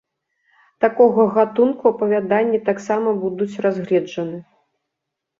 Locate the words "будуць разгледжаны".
3.25-4.41